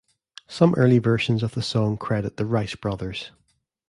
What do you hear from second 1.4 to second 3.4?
of the song credit the Rice Brothers.